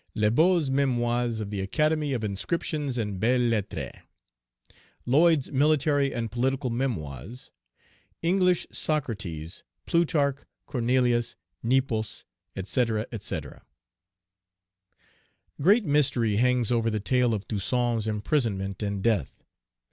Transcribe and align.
Le 0.15 0.31
Beau's 0.31 0.71
Memoirs 0.71 1.39
of 1.39 1.51
the 1.51 1.61
Academy 1.61 2.11
of 2.11 2.23
inscriptions 2.23 2.97
and 2.97 3.19
Belles 3.19 3.51
Lettres. 3.51 4.01
Lloyd's 5.05 5.51
Military 5.51 6.11
and 6.11 6.31
political 6.31 6.71
Memoirs. 6.71 7.51
English 8.23 8.65
Socrates, 8.71 9.61
Plutarch, 9.85 10.39
Cornelius 10.65 11.35
Nepos, 11.61 12.23
&c., 12.63 12.85
&c. 13.19 13.39
Great 15.61 15.85
mystery 15.85 16.37
hangs 16.37 16.71
over 16.71 16.89
the 16.89 16.99
tale 16.99 17.35
of 17.35 17.47
Toussaint's 17.47 18.07
imprisonment 18.07 18.81
and 18.81 19.03
death. 19.03 19.43